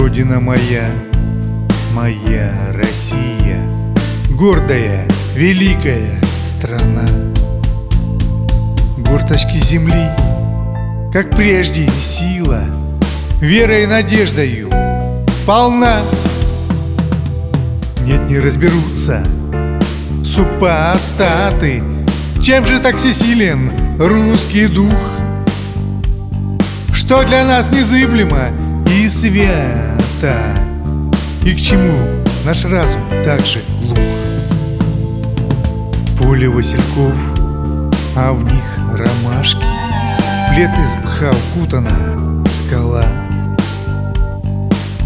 Родина 0.00 0.38
моя, 0.38 0.88
моя 1.92 2.52
Россия, 2.72 3.68
Гордая, 4.30 5.08
великая 5.34 6.20
страна. 6.44 7.04
Горсточки 8.98 9.56
земли, 9.56 10.08
как 11.12 11.30
прежде, 11.30 11.90
сила, 12.00 12.60
Верой 13.40 13.82
и 13.82 13.86
надеждою 13.88 14.70
полна. 15.44 16.02
Нет, 18.02 18.30
не 18.30 18.38
разберутся 18.38 19.26
супостаты, 20.24 21.82
Чем 22.40 22.64
же 22.64 22.78
так 22.78 22.98
всесилен 22.98 23.72
русский 23.98 24.68
дух? 24.68 24.94
Что 26.94 27.24
для 27.24 27.44
нас 27.44 27.72
незыблемо 27.72 28.67
и 28.88 29.08
свято, 29.08 30.34
И 31.44 31.54
к 31.54 31.60
чему 31.60 31.98
наш 32.44 32.64
разум 32.64 33.00
так 33.24 33.40
же 33.44 33.60
глух? 33.82 33.98
Поле 36.18 36.48
васильков, 36.48 37.14
а 38.16 38.32
в 38.32 38.42
них 38.44 38.64
ромашки, 38.94 39.64
Плед 40.50 40.70
из 40.70 41.04
мха 41.04 41.30
укутана 41.30 42.44
скала, 42.58 43.04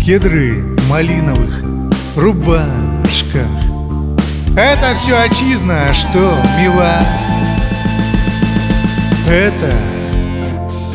Кедры 0.05 0.64
малиновых 0.88 1.62
рубашках, 2.16 3.48
Это 4.56 4.94
все 4.94 5.19
отчизна, 5.19 5.92
что 5.92 6.36
мила. 6.58 6.98
Это 9.28 9.72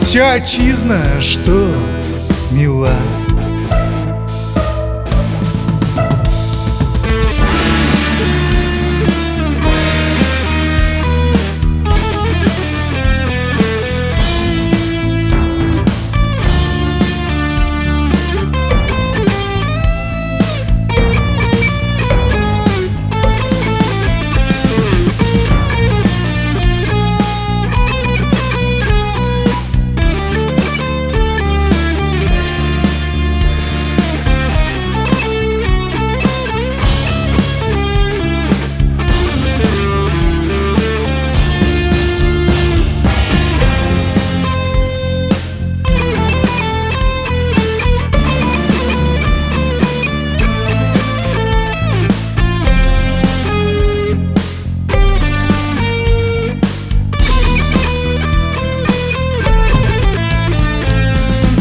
все 0.02 0.30
отчизна, 0.30 1.02
что 1.20 1.74
мила. 2.52 3.17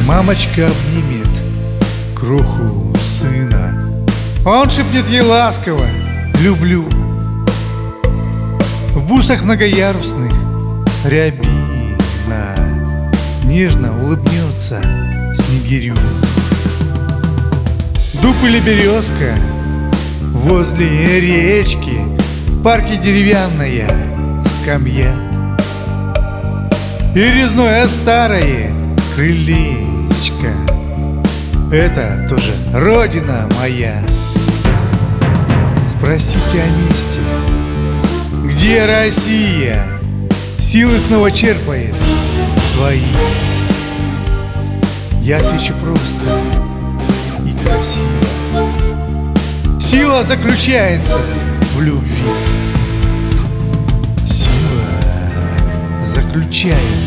Мамочка 0.06 0.68
обнимет 0.68 1.28
кроху 2.14 2.94
сына. 3.18 3.82
Он 4.44 4.70
шепнет 4.70 5.08
ей 5.08 5.22
ласково 5.22 5.84
«люблю» 6.40 6.84
В 8.94 9.00
бусах 9.08 9.42
многоярусных 9.42 10.32
рябина 11.04 12.54
Нежно 13.46 14.00
улыбнется 14.00 14.80
снегирю. 15.34 15.96
Дуб 18.22 18.36
или 18.44 18.60
березка 18.60 19.34
возле 20.20 21.20
речки 21.20 21.98
В 22.46 22.62
парке 22.62 22.96
деревянная 22.96 23.90
скамья. 24.62 25.12
И 27.12 27.18
резное 27.18 27.88
старое 27.88 28.70
крылечко 29.16 29.95
Это 31.72 32.26
тоже 32.28 32.54
родина 32.72 33.48
моя. 33.58 34.00
Спросите 35.88 36.62
о 36.62 36.68
месте 36.78 37.18
Где 38.44 38.86
Россия? 38.86 39.84
Силы 40.60 40.96
снова 41.00 41.32
черпает 41.32 41.94
свои. 42.72 43.00
Я 45.22 45.38
отвечу 45.38 45.74
просто 45.82 46.40
и 47.44 47.52
красиво. 47.64 48.70
Сила 49.80 50.22
заключается 50.22 51.18
в 51.74 51.82
любви. 51.82 52.22
Сила 54.24 56.04
заключается 56.04 57.05